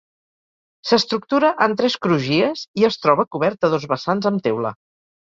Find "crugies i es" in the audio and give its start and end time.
2.05-2.97